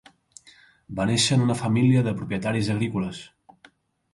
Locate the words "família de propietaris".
1.59-2.73